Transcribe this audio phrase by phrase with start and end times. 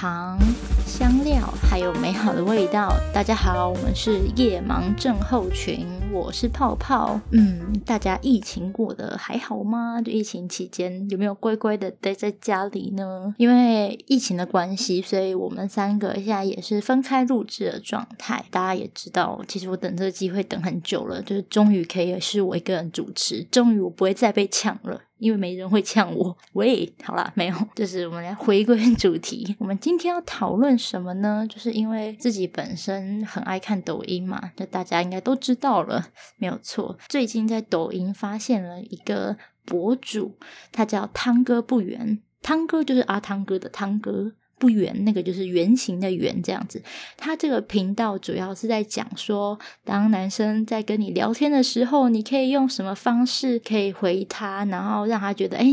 [0.00, 0.38] 糖、
[0.86, 2.94] 香料，还有美好的味道。
[3.12, 7.20] 大家好，我们是夜盲症候群，我是泡泡。
[7.32, 10.00] 嗯，大家疫情过得还好吗？
[10.00, 13.34] 就疫情期间有没有乖乖的待在家里呢？
[13.38, 18.44] 因为疫情的关系，所以我们三个现在也是分开录制的状态。
[18.52, 25.00] 大家也知道，其实我等这个机会等很久了，就是终于可以是我一个人主持，终于我不会再被抢了。
[25.18, 26.36] 因为没人会呛我。
[26.52, 29.56] 喂，好啦，没有，就是我们来回归主题。
[29.58, 31.46] 我们今天要讨论什么呢？
[31.48, 36.96] 就是因为自己本身很爱看抖音嘛，就大家应该都知道了，没有错。
[37.08, 40.38] 最近在抖音发现了一个博主，
[40.72, 44.32] 他叫汤哥不圆，汤哥就是阿汤哥的汤哥。
[44.58, 46.82] 不圆，那个就是圆形的圆，这样子。
[47.16, 55.66] 他这个频道主要是在讲说，当男生在跟你聊天的时候，你可以用什么方式可以回他，然后让他觉得哎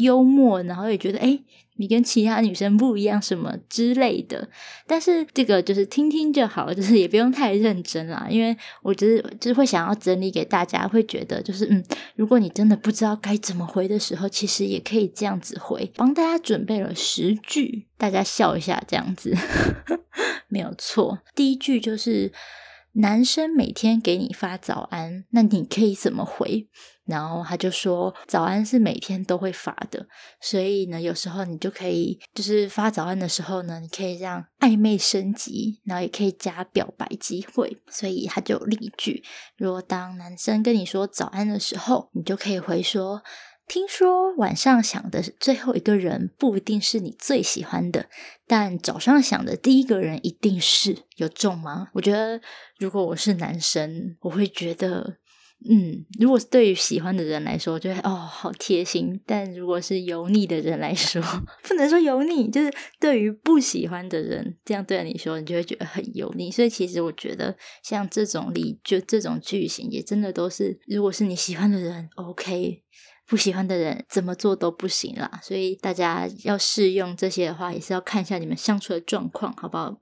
[0.00, 1.38] 幽默，然后也觉得哎。
[1.76, 4.46] 你跟其他女生不一样，什么之类的，
[4.86, 8.26] 但是这个就是听听就好，就是也不用太认真啦。
[8.28, 11.82] 因为我觉得就是会想要整理给大家，会觉得就是嗯，
[12.16, 15.90] 如果你真的不知道该怎么回的时候，其实也可以这样子回。
[15.96, 19.34] 帮大家准备了十句，大家笑一下，这样子
[20.48, 21.20] 没有错。
[21.34, 22.30] 第一句就是
[22.92, 26.68] 男生每天给你发早安，那你可以怎么回？
[27.10, 30.06] 然后他就说：“早安是每天都会发的，
[30.40, 37.76] 所以呢，有时候你就可以，就是发早安的时候呢，你可以让暧昧升级，然后也可以加表白机会。
[37.88, 39.24] 所以他就例句：
[39.56, 43.22] 如果当男生跟你说早安的时候，你就可以回说：
[43.66, 48.06] 听说晚上想的最后一个人不一定是你最喜欢的，
[48.46, 51.88] 但早上想的第一个人一定是有中吗？
[51.94, 52.40] 我觉得
[52.78, 55.16] 如果我是男生，我会觉得。”
[55.68, 61.20] 嗯，如果是对于喜欢的人来说，就会哦好贴心；但如果是油腻的人来说，
[61.68, 66.50] 不能说油腻，就是对于不喜欢的人这样对你说，你就会觉得很油腻。
[66.50, 72.82] 所以其实我觉得像这种例，就这种句型，也真的都是，如果是你喜欢的人，OK；
[73.26, 75.40] 不喜欢的人，怎么做都不行啦。
[75.42, 80.00] 所以大家要试用这些的话，也是要看一下你们相处的状况，好不好？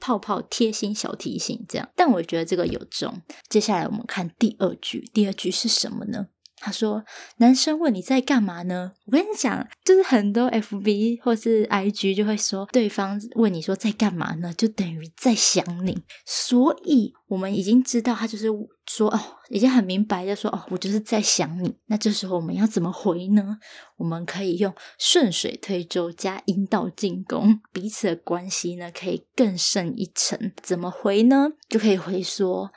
[0.00, 3.22] 泡泡贴心小提醒，这样，但我觉得这个有中。
[3.48, 6.28] 接下来我们看第二句，第二句是什么呢？
[6.64, 7.04] 他说
[7.36, 16.02] ：“男生问你在干嘛呢？”我跟你讲，就是很多 F B 或是 I G 就会说，对方问你说在干嘛呢，就等于在想你。
[16.24, 18.48] 所以我们已经知道，他就是
[18.86, 19.20] 说哦，
[19.50, 21.76] 已经很明白的说哦，我就是在想你。
[21.86, 23.58] 那这时候我们要怎么回呢？
[23.98, 30.52] 我们可以用顺水推舟加引导进攻，彼此的关系呢可以更胜一层。
[30.62, 31.48] 怎么回呢？
[31.68, 32.72] 就可以回说。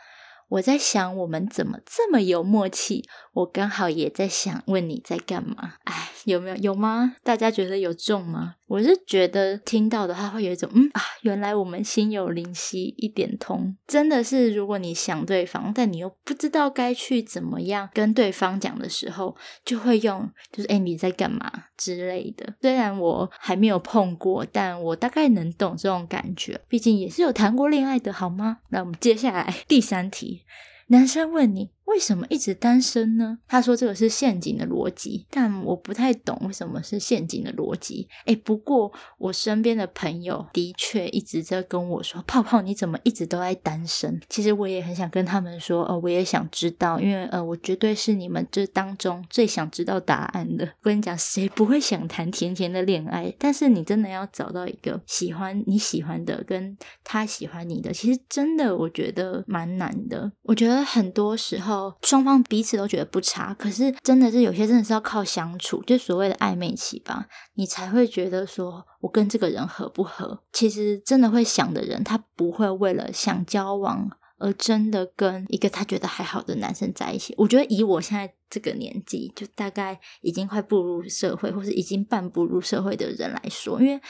[0.50, 3.04] 我在想，我们怎么这么有默契？
[3.34, 5.74] 我刚好也在想，问你在干嘛？
[5.86, 6.56] 哎，有没有？
[6.58, 7.16] 有吗？
[7.24, 8.57] 大家觉得有中吗？
[8.68, 22.56] 我是觉得听到的话会有一种嗯啊，原来我们心有灵犀一点通，真的是如果你想对方，但你又不知道该去怎么样跟对方讲的时候，就会用就是哎你在干嘛之类的。
[22.62, 28.58] 虽然我还没有碰过，但我大概能懂这种感觉，毕竟也是有谈过恋爱的好吗？
[28.70, 30.44] 那我们接下来第三题，
[30.88, 31.77] 男生问你。
[31.88, 33.40] 为什么一直单身呢？
[33.48, 38.08] 他说这个是陷阱的逻辑，但我不太懂为什么是陷阱的逻辑。
[38.26, 53.34] 哎，不过我身边的朋友的确一直在跟我说：“泡泡，你怎么一直都在单身？”其实我也很想跟他们说：“哦，我也想知道，因为呃，我绝对是你们这当中最想知道答案的。”我跟你讲，谁不会想谈甜甜的恋爱？
[53.40, 60.30] 但是你真的要找到一个喜欢你喜欢的，跟他喜欢你的，其实真的我觉得蛮难的。
[60.44, 61.77] 我觉得很多时候。
[62.02, 70.44] 双方彼此都觉得不差，可是真的是有些真的是要靠相处，就所谓的暧昧期吧，你才会觉得说我跟这个人合不合。
[70.54, 77.34] 其实真的会想的人，他不会为了想交往而真的跟一个他觉得还好的男生在一起。
[77.38, 84.02] 我觉得以我现在这个年纪，就大概已经快步入社会，或是已经半步入社会的人来说，因为。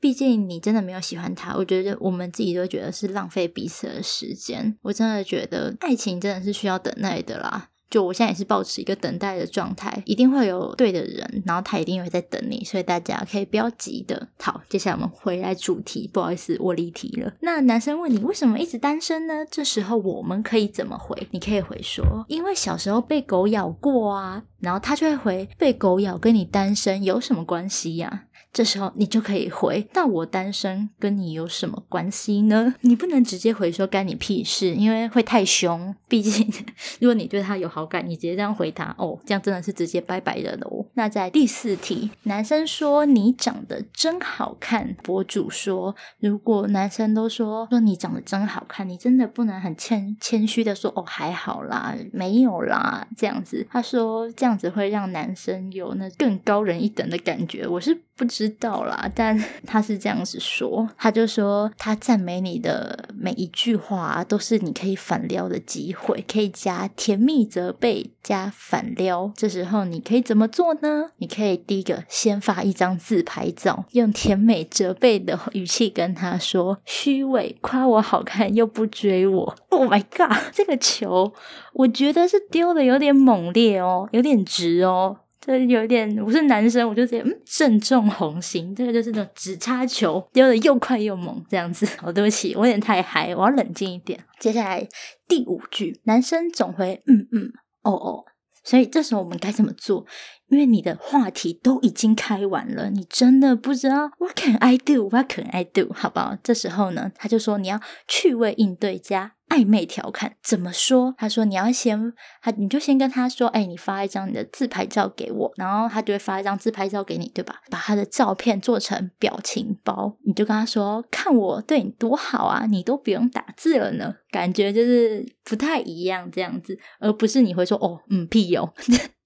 [0.00, 4.76] 毕竟你真的没有喜欢他，我觉得我们自己都觉得是浪费彼此的时间。
[4.82, 7.70] 我真的觉得爱情真的是需要等待的啦。
[7.88, 14.28] 就我现在也是保持一个等待的状态，一定会有对的人，然后他一定会在等你，所以大家可以不要急的。
[14.40, 17.32] 好，接下来我们回来主题，不好意思，我离题了。
[17.40, 19.46] 那男生问你为什么一直单身呢？
[19.48, 21.16] 这时候我们可以怎么回？
[21.30, 24.42] 你可以回说，因为小时候被狗咬过啊。
[24.58, 28.24] 然后他就会回被狗咬跟你单身有什么关系呀？
[28.56, 32.74] 这时候你就可以回，那我单身跟你有什么关系呢？
[32.80, 35.94] 你不能直接回说干你屁事，因为会太凶。
[36.08, 36.50] 毕竟
[36.98, 40.86] 如果你对他有好感，你直接这样回答，哦，这样真的是直接拜拜的喽。
[40.94, 53.66] 那在第四题，男生说你长得真好看，博主说如果男生都说说你长得真好看，你真的不能很谦谦虚的说哦还好啦，没有啦这样子。
[53.70, 57.68] 他说这样子会让男生有那更高人一等的感觉。
[57.68, 58.00] 我是。
[58.18, 69.32] 不知知道啦， 但他是这样子说，他就说他赞美你的每一句话都是你可以反撩的机会，可以加甜蜜责备加反撩。
[69.36, 71.10] 这时候你可以怎么做呢？
[71.16, 79.56] 你可以第一个先发一张自拍照，用甜美责备的语气跟他说：“虚伪，夸我好看又不追我。
[79.70, 81.32] ”Oh my god，这个球
[81.74, 85.18] 我觉得是丢的有点猛烈哦，有点直哦。
[85.46, 88.74] 这有点，我是男生，我就直接嗯正中红心。
[88.74, 91.86] 这个就是那种直插球，丢的又快又猛，这样子。
[92.02, 94.18] 哦，对不起，我有点太嗨，我要冷静一点。
[94.40, 94.88] 接下来
[95.28, 97.52] 第五句，男生总会嗯嗯
[97.82, 98.24] 哦哦，
[98.64, 100.04] 所以这时候我们该怎么做？
[100.48, 105.08] 因为你的话题都已经开完了，你真的不知道 What can I do?
[105.08, 105.92] What can I do?
[105.92, 106.36] 好不好？
[106.42, 109.32] 这时候呢，他就说你要趣味应对加。
[109.48, 111.14] 暧昧调侃怎么说？
[111.16, 112.12] 他说你要先
[112.42, 117.62] 他，你就先跟他说，哎，你发一张你的自拍照给我，然后他就会发一张自拍照给你，对吧？
[117.70, 128.68] 把他的照片做成表情包，你就跟他说，看我对你多好啊，你都不用打字了呢，感觉就是不太一样这样子，而不是你会说，哦，嗯，屁有。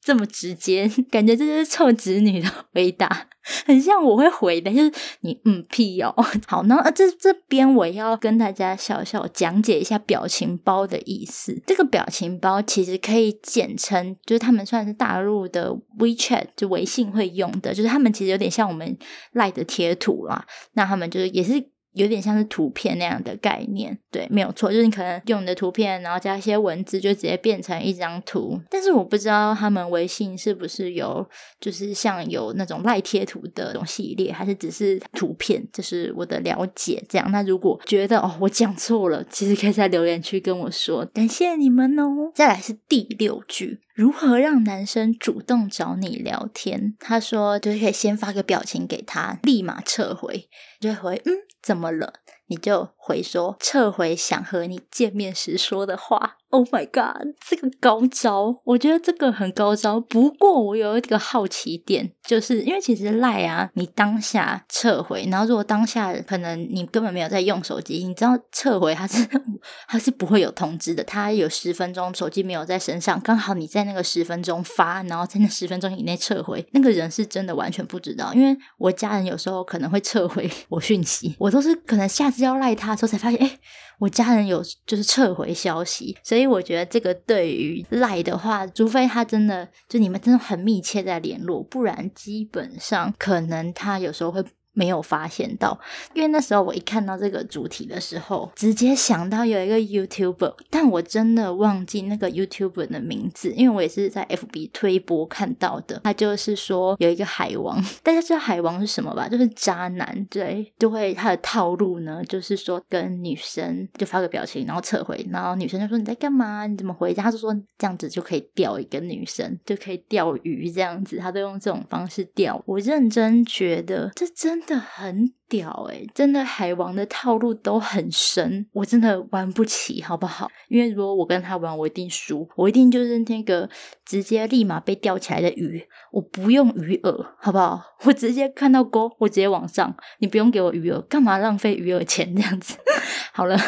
[0.02, 3.28] 这么直接， 感觉这就是臭子女的回答，
[3.66, 6.14] 很像我会回的，就是你嗯屁哦。
[6.48, 11.62] 好，那这这边我要跟大家小小讲解一下表情包的意思。
[11.66, 18.96] 这个表情包其实可以简称，就是他们算是大陆的 WeChat，就微信会用的，就是他们其实有点像我们
[19.32, 20.46] 赖的贴图啦。
[20.72, 21.70] 那他们就是也是。
[21.92, 28.60] 有点像是图片那样的概念，对，没有错，就是你可能用你的图片，然后加一些文字，就直接变成一张图。
[28.70, 31.28] 但是我不知道他们微信是不是有，
[31.60, 35.66] 就是像有那种赖贴图的这种系列，还是只是图片？
[35.72, 37.02] 这是我的了解。
[37.08, 42.30] 这样，那如果觉得哦我讲错了，其实可以在留言区跟我说，感谢你们哦。
[42.34, 43.80] 再来是第六句。
[44.00, 46.96] 如何让男生主动找你聊天？
[46.98, 50.48] 他说，就是可以先发个表情给他，立马撤回，
[50.80, 52.14] 就回嗯，怎么了？
[52.46, 56.36] 你就回说撤回想和你见面时说的话。
[56.50, 60.00] Oh my god，这个高招，我觉得这个很高招。
[60.00, 69.24] 不过我有一个好奇点，就是因为其实赖啊，你当下撤回，然后如果当下可能你根本没有在用手机，你知道撤回它是
[69.86, 71.04] 它是不会有通知的。
[71.04, 78.34] 它有十分钟手机没有在身上，刚好你在那个十分钟发，然后在那十分钟以内撤回，那个人是真的完全不知道。
[78.34, 83.58] 因为我家人有时候可能会撤回 我讯息，我都是可能下次要赖他之后才发现，哎。
[84.00, 94.42] 我家人有就是撤回消息，所以我觉得这个对于赖的话，除非他真的就你们真的很密切在联络，不然基本上可能他有时候会。
[94.72, 95.78] 没有发现到，
[96.14, 106.00] 因为那时候我一看到这个主题的时候，直接想到有一个 YouTuber，但我真的忘记那个 YouTuber 的名字，因为我也是在 FB 推播看到的。
[106.04, 109.28] 他就是说有一个海王，大家知道海王是什么吧？
[109.28, 116.66] 就是渣男，对，就会他的套路呢，就是说跟女生就发个表情，然后撤回，然后女生就说你在干嘛？
[116.66, 117.24] 你怎么回家？
[117.24, 122.62] 他就说这样子就可以钓一个女生，就可以钓鱼这样子，他都用这种方式钓。
[122.66, 124.60] 我认真觉得这真。
[124.70, 126.06] 真的很屌哎！
[126.14, 130.48] 真的海王的套路都很深，我真的玩不起，好不好？
[130.68, 133.68] 因为如果我跟他玩，我一定输，我一定就是那个
[134.04, 137.82] 直接立马被钓起来的鱼，我不用鱼饵，好不好？
[138.04, 142.76] 我直接看到钩，我直接往上，你不用给我鱼饵，干嘛浪费鱼饵钱这样子？
[143.34, 143.58] 好了，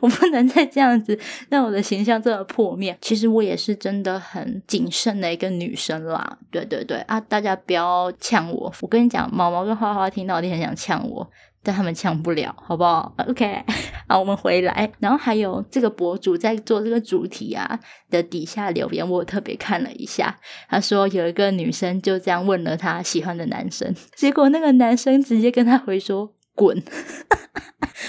[0.00, 2.96] 我不能再这样子让我的形象这么破灭。
[3.00, 6.38] 其实我也是真的很谨慎的一个女生啦。
[6.50, 8.72] 对对对啊，大家不要呛我。
[8.80, 11.28] 我跟你讲，毛毛跟花花听到一定很想呛我，
[11.62, 13.64] 但他们呛不了，好不好？OK，
[14.08, 14.90] 好，我们回来。
[14.98, 17.78] 然后还有这个博主在做这个主题啊
[18.10, 20.38] 的底下留言，我特别看了一下。
[20.68, 26.76] 他说有一个女生就这样问了他喜欢的男生，结果那个男生直接跟他回说滚。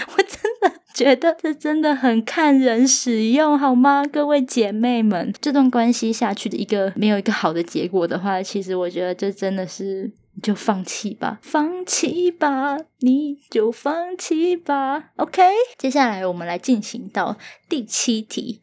[0.10, 4.04] 我真的觉得这真的很看人使用，好吗？
[4.04, 10.12] 各位姐妹们，这段关系下去的一个没有一个好的结果的话，其实我觉得这真的是
[10.42, 15.12] 就放弃吧，放弃吧，你就放弃吧。
[15.18, 15.44] OK，
[15.78, 17.38] 接下来我们来进行到
[17.70, 18.60] 第七题。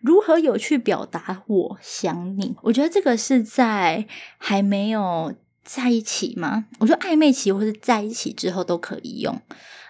[0.00, 2.56] 如何有趣表达我想你？
[2.62, 6.64] 我觉得这个是在还没有在一起吗？
[6.80, 9.40] 我说暧昧期或是在一起之后都可以用。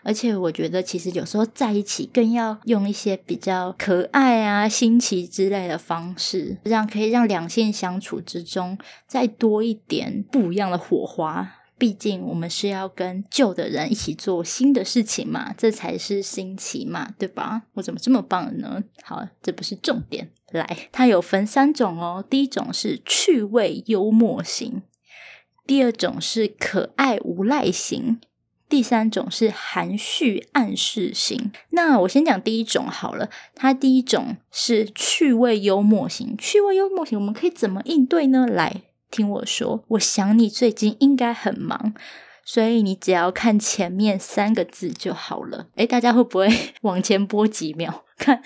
[0.07, 11.55] 而且我觉得，其实有时候在一起更要用一些比较可爱啊、新奇之类的方式，这样可以让两性相处之中再多一点不一样的火花。
[11.77, 17.65] 毕竟我们是要跟旧的人一起做新的事情嘛，这才是新奇嘛，对吧？
[17.75, 18.83] 我怎么这么棒呢？
[19.03, 20.31] 好，这不是重点。
[20.53, 24.83] 来，它有分三种哦，第一种是趣味幽默型，
[25.67, 28.21] 第二种是可爱无赖型。
[28.69, 31.53] 第三种是含蓄暗示型。
[31.71, 33.29] 那我先讲第一种好了。
[33.55, 36.37] 它第一种是趣味幽默型。
[36.37, 38.47] 趣味幽默型，我们可以怎么应对呢？
[38.47, 39.85] 来听我说。
[39.89, 41.95] 我想你最近应该很忙，
[42.45, 45.69] 所以你只要看前面三个字就好了。
[45.77, 46.49] 诶大家会不会
[46.83, 48.43] 往前拨几秒看？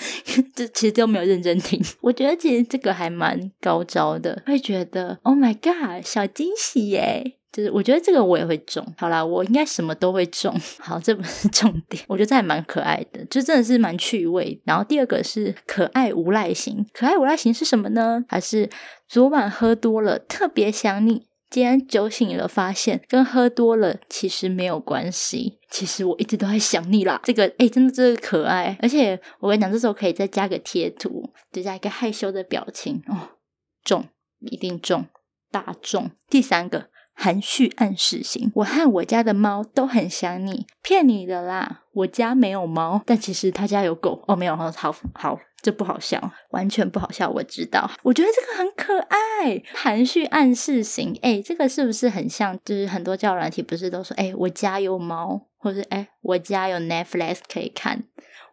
[0.55, 1.83] 这其实都没有认真听。
[2.03, 7.37] 我觉得其实这个还蛮高招的，会觉得 Oh my God，小惊喜耶！
[7.53, 10.55] 就是我觉得这个我也会中，好啦，我应该什么都会中。
[10.79, 14.63] 好，这不是重点，我觉得这还蛮可爱的，就真的是蛮趣味。
[14.65, 18.25] 然后第二个是可爱无赖型，可爱无赖型是什么呢？
[18.29, 18.71] 还是
[19.09, 27.21] 昨晚喝多了特别想你，今天酒醒了发现跟喝多了其实没有关系，其实我一直都在想你啦。
[27.25, 33.31] 这个哎，真的这个可爱，而且我跟你讲，这时候可以再加个贴图，再加一个害羞的表情哦，
[33.83, 34.05] 中
[34.39, 35.07] 一定中
[35.51, 36.13] 大中。
[36.29, 36.90] 第三个。
[37.23, 44.25] 含蓄暗示型，我和我家的猫都很想你，骗你的啦，我家没有猫，但其实他家有狗。
[44.27, 44.73] 哦，没有，好
[45.13, 52.59] 好，这不好笑，完全不好笑，我知道，我觉得这个很可爱，含蓄暗示型，哎，这个是不是很像？
[52.65, 58.03] 就是很多教软体不是都说，哎，我家有猫，或者哎，我家有 Netflix 可以看，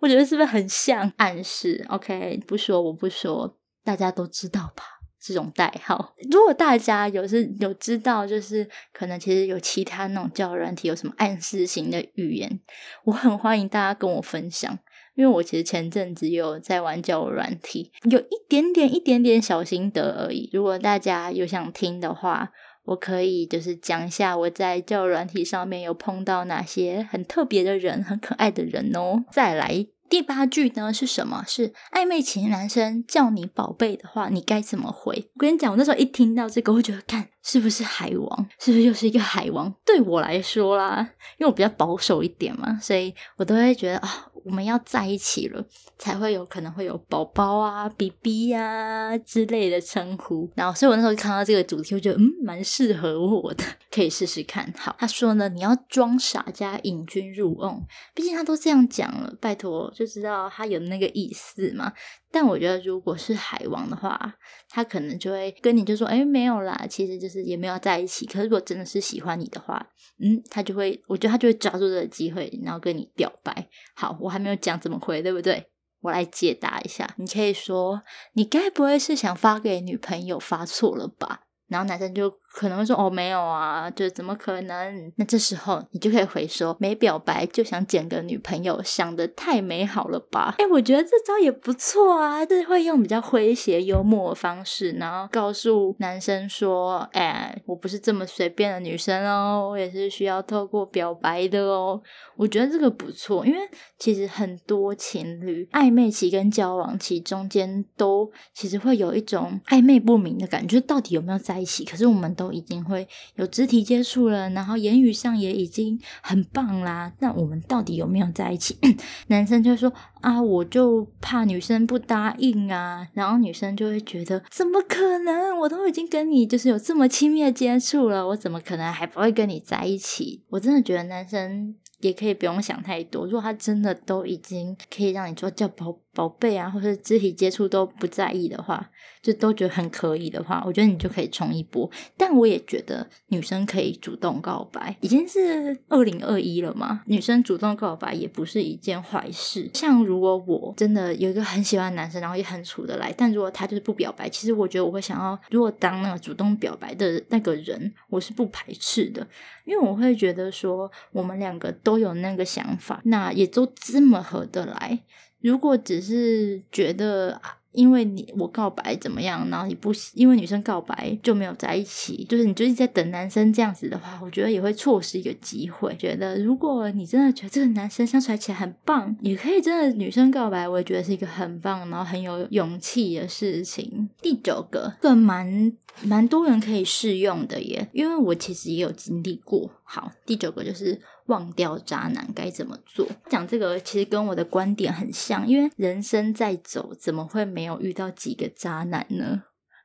[0.01, 3.55] 我觉得是不是很像暗示？OK，不说我不说，
[3.85, 4.96] 大家都知道吧。
[5.27, 12.59] 这种代号，如果大家有是有知道，就是可能其实有其他那种教软体有什么暗示型的语言，
[13.03, 14.79] 我很欢迎大家跟我分享，
[15.15, 20.49] 因为我其实前阵子有在玩教软体，有一点点一点点小心得而已。
[20.53, 22.51] 如果大家有想听的话，
[22.85, 29.25] 我可以就是讲一下我在教软体上面有碰到哪些很特别的人、很可爱的人哦。
[29.31, 29.87] 再来。
[30.09, 31.43] 第八句呢是什么？
[31.47, 35.29] 是暧昧期男生叫你宝贝的话，你该怎么回？
[35.35, 38.49] 我跟你讲，我那时候一听到这个，我觉得，看是不是海王？
[38.59, 39.73] 是不是又是一个海王？
[39.85, 40.99] 对我来说啦，
[41.37, 44.27] 因为我比较保守一点嘛，所以我都会觉得啊。
[44.47, 45.63] 我们要在一起了，
[45.99, 50.49] 才会有可能会有宝宝啊、BB 呀之类的称呼。
[50.55, 54.73] 然后，所以我那时候看到这个主题，我觉得嗯，蛮适合我的，可以试试看。
[54.77, 57.81] 好，他说呢，你要装傻加引君入瓮，
[58.15, 61.91] 毕竟他都这样讲了，拜托就知道他有那个意思嘛。
[62.39, 64.35] 但我觉得，如果是海王的话，
[64.69, 69.83] 他可能就会跟你就说：“哎，没有啦，其实就是也没有在一起。”可是如果真的是喜欢你的话，
[70.19, 73.67] 嗯，他就会，我觉得他就会抓住这个机会，然后跟你表白。
[73.95, 75.65] 好，我还没有讲怎么回，对不对？
[76.01, 77.11] 我来解答一下。
[77.17, 78.03] 你可以说
[78.35, 82.31] ：“你该不会是想发给女朋友发错了吧？”然后男生就。
[82.57, 85.13] 可能会说哦没有啊，就怎么可能？
[85.17, 90.55] 那这时候你就可以回说没表白就想捡个女朋友，想的太美好了吧？
[90.57, 102.01] 哎，我觉得这招也不错啊，就是会用比较诙谐幽默的方式，然后告诉男生说，哎，我不是这么随便的女生哦，我也是需要透过表白的哦。
[102.35, 103.59] 我觉得这个不错，因为
[103.99, 111.85] 其实很多情侣暧昧期跟交往期中间都其实会有一种暧昧不明的感觉，到底有没有在一起？
[111.85, 112.46] 可是我们都。
[112.51, 117.11] 已经会有肢体接触了，然后言语上也已经很棒啦。
[117.19, 118.77] 那我们到底有没有在一起？
[119.27, 123.07] 男生就说啊，我就怕女生不答应啊。
[123.13, 125.57] 然后女生就会觉得，怎么可能？
[125.59, 130.43] 我都已经跟你就是有这么亲密的接触了，我怎么可能还不会跟你在一起？
[130.49, 133.25] 我真的觉得男生也可以不用想太多。
[133.25, 138.89] 如果他真的都已经可以让你做叫宝宝贝啊，或者肢体接触都不在意的话。
[139.19, 141.89] 就都觉得很可以的话，我觉得你就可以冲一波。
[142.15, 149.69] 但我也觉得女生可以主动告白，已经是二零二一了嘛，女生主动告白也不是一件坏事。
[149.73, 159.27] 像如果我真的有一个很喜欢的男生，然后也很处得来，但如果他就是不表白，其实我觉得我会想要，如果当那个主动表白的那个人，我是不排斥的，
[159.65, 165.01] 因为我会觉得说我们两个都有那个想法，那也都这么合得来。
[165.47, 167.41] 如果只是觉得。
[167.73, 175.95] 因为你我告白怎么样，然后你不因为女生告白就没有在一起，就是你就是在等男生这样子的话，我觉得也会错失一个机会。
[175.95, 184.09] 觉得如果你真的觉得这个男生相处起来很棒，也可以真的女生告白，我也觉得是一个很棒，然后很有勇气的事情。
[184.23, 189.69] 第九个，个蛮蛮多人可以适用的耶，因为我其实也有经历过。
[189.83, 193.07] 好，第九个就是忘掉渣男该怎么做。
[193.29, 199.43] 讲这个其实跟我的观点很像，因为人生在走，怎么会没有遇到几个渣男呢？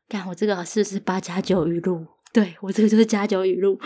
[0.09, 2.07] 看我这个是不是八加九语录？
[2.33, 3.79] 对我这个就是加九语录。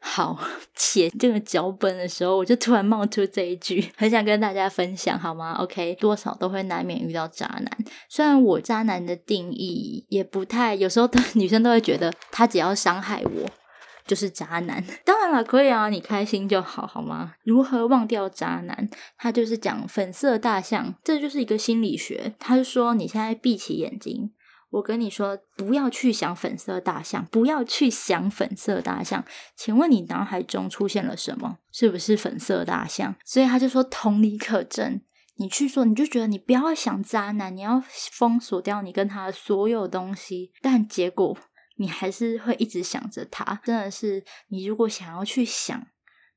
[0.00, 0.38] 好，
[0.74, 7.70] 写这个脚本的时候，我就突然冒出这一句，很想跟大家分享，好吗？OK，多少都会难免遇到渣男。
[8.08, 13.63] 虽然我渣男的定义也不太，有时候的女生都会觉得他只要伤害我。
[14.06, 17.34] 就是渣男， 当然了，可以啊，你开心就好，好吗？
[17.44, 18.88] 如何忘掉渣男？
[19.16, 22.34] 他就是讲粉色大象，这就是一个心理学。
[22.38, 24.32] 他就说，你现在闭起眼睛，
[24.70, 29.24] 我跟你说，不要去想粉色大象，不要去想粉色大象。
[29.56, 31.58] 请问你脑海中出现了什么？
[31.72, 33.14] 是不是粉色大象？
[33.24, 35.00] 所以他就说，同理可证。
[35.36, 37.82] 你去说，你就觉得你不要想渣男，你要
[38.12, 41.36] 封锁掉你跟他的所有东西，但结果。
[41.76, 45.80] 你还是会一直想着他，真的是你如果想要去想，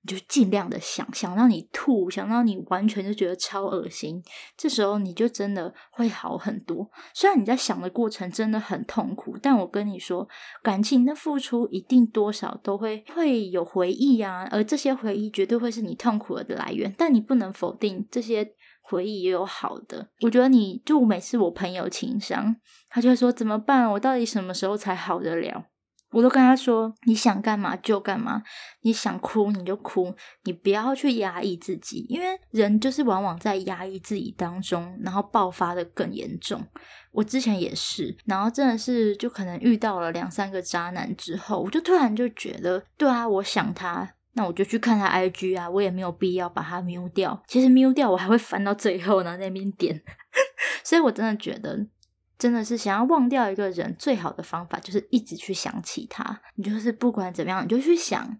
[0.01, 4.23] 你就尽量的想，想让你吐，想让你完全就觉得超恶心，
[4.55, 6.89] 这时候你就真的会好很多。
[7.13, 10.27] 虽然你在想的过程真的很痛苦，但我跟你说，
[10.63, 18.53] 感情的付出一定多少都会会有回忆啊，而这些回忆绝对会是你痛苦的来源，但你不能否定这些。
[18.89, 22.55] 回忆也有好的，我觉得你就每次我朋友情商，
[22.89, 23.91] 他就会说怎么办？
[23.91, 25.65] 我到底什么时候才好得了？
[26.11, 28.41] 我都跟他说，你想干嘛就干嘛，
[28.83, 30.15] 你想哭你就哭，
[30.45, 36.65] 你不要去压抑自己，因为人就是往往在压抑自己当中，然后爆发的更严重。
[37.11, 44.13] 我之前也是，然后真的是就可能遇到了两三个渣男之后，我就突然就觉得，对啊，我想他。
[44.37, 47.43] 那我就去看他 IG 啊，我也没有必要把他 m 掉。
[47.47, 49.99] 其实 m 掉我还会翻到最后呢，那边点。
[50.85, 51.87] 所以我真的觉得，
[52.37, 56.39] 真的是想要忘掉一个人，最好的方法就是一直去想起他。
[56.55, 58.37] 你就是不管怎么样，你就去想。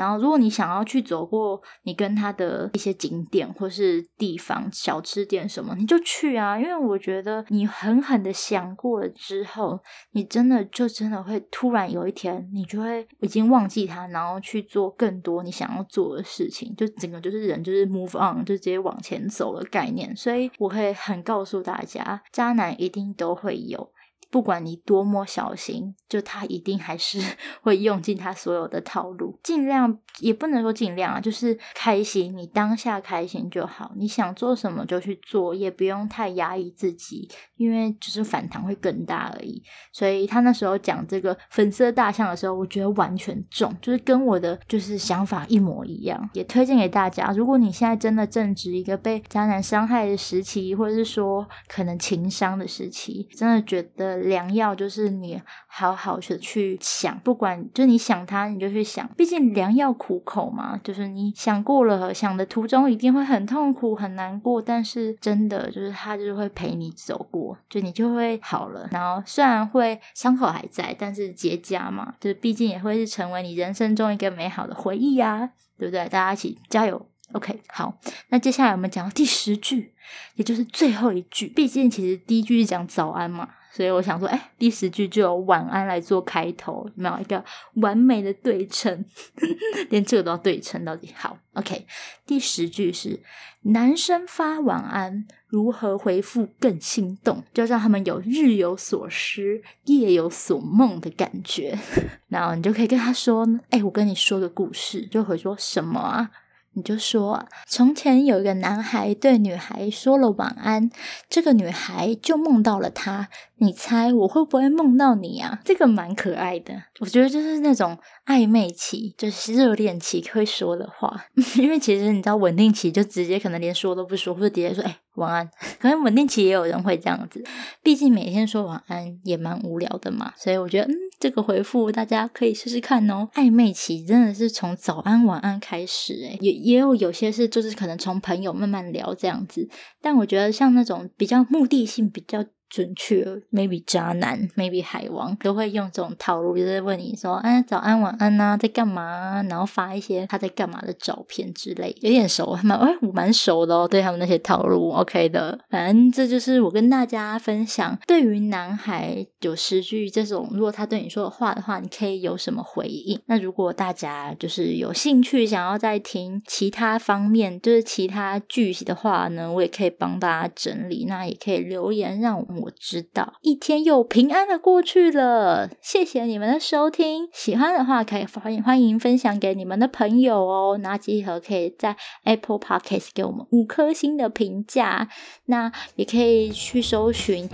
[0.00, 6.58] 然后，如果你想要去走过你跟他的一些景点或是地方、小吃店什么，你就去啊。
[6.58, 9.78] 因为我觉得你狠狠的想过了之后，
[10.12, 16.74] 你真的就真的会突然有一天，你就会已经忘记他，然后去做更多你想要做的事情。
[16.74, 20.16] 就整个就是人就是 move on，就直接往前走的概念。
[20.16, 23.92] 所以我会很告诉大家，渣男一定都会有。
[24.30, 27.20] 不管你多么小心，就他一定还是
[27.62, 29.38] 会用尽他所有的套路。
[29.42, 33.92] 尽量也不能说尽量啊，就是开心，你当下开心就好。
[33.96, 39.60] 你想做什么就去做，也不用太压抑自己，因为就是反弹会更大而已。
[39.92, 46.30] 所以他那时候讲这个粉色大象的时候，我觉得完全中，就是跟我的就是想法一模一样。
[46.34, 54.19] 也推荐给大家，如果你现在真的正值一个被渣男伤害的时期，或者是说可能情伤的时期，真的觉得。
[54.24, 60.78] 良药就是你好好的去想，不管就你想他，你就去想，毕竟良药苦口嘛。
[60.82, 68.88] 就是你想过了，想的途中一定会很痛苦、很难过，但是真的就是他就是会陪你走过，就你就会好了。
[68.90, 76.04] 然后虽然会伤口还在，但是结痂嘛，就是毕竟也会是成为你人生中一个美好的回忆呀，对不对？
[76.08, 77.60] 大家一起加油，OK。
[77.68, 79.92] 好，那接下来我们讲到第十句，
[80.34, 81.46] 也就是最后一句。
[81.48, 83.48] 毕竟其实第一句是讲早安嘛。
[83.72, 89.04] 所以我想说，哎，第十句就有晚安来做开头，有没有一个完美的对称？
[89.90, 91.86] 连这个都要对称，到底好？OK，
[92.26, 93.20] 第十句是
[93.62, 97.44] 男生发晚安，如何回复更心动？
[97.54, 101.78] 就让他们有日有所思、夜有所梦的感觉。
[102.28, 106.30] 然后你就可以跟他说，哎，我跟你说个故事，就会说什么啊？
[106.74, 110.88] 你就说，从前有一个男孩对女孩说了晚安，
[111.28, 113.28] 这个女孩就梦到了他。
[113.56, 115.60] 你猜我会不会梦到你啊？
[115.64, 121.26] 这个蛮可爱的，我觉得就是那种暧昧期，就是热恋期会说的话。
[121.58, 125.50] 因为其实你知道，稳定期就直接可能连说都不说，或者直接说哎晚安。
[125.78, 127.44] 可能稳定期也有人会这样子，
[127.82, 130.32] 毕竟每天说晚安也蛮无聊的嘛。
[130.38, 133.28] 所以我觉得，嗯，这个回复大家可以试试看哦。
[133.34, 139.68] 暧昧期真的是从早安晚安开始，诶也也有有些是就是可能从朋友慢慢聊这样子。
[140.00, 142.44] 但我觉得像那种比较目的性比较。
[142.70, 149.42] 准确，maybe 渣男，maybe 海王都会用这种套路，就是问你说，哎，早安晚安呐，在干嘛？
[149.50, 155.58] 然后发一些他在干嘛的照片之类，有点熟，蛮哎，我蛮熟的哦，对他们那些套路，OK 的。
[155.68, 163.20] 反正这就是我跟大家分享，对于男孩有诗句这种，如果他对你说的话的话，你可以有什么回应？
[163.26, 173.34] 那如果大家就是有兴趣想要再听其他方面，就是其他句的话呢，我也可以帮大家整理，那也可以留言让我我知道。
[173.42, 177.28] 一天又平安的过去了，谢谢你们的收听。
[177.32, 180.78] 喜欢的话可以欢迎欢迎分享给你们的朋友哦。
[180.82, 185.08] 那记得可以在 Apple Podcast 给我们五颗星的评价。
[185.46, 187.48] 那也可以去搜寻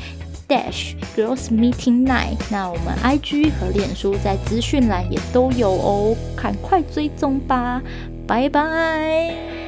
[0.49, 2.39] Dash Girls Meeting Night。
[2.51, 7.83] 那我们 IG 和脸书在资讯栏也都有哦，赶快追踪吧。
[8.27, 9.66] 拜拜。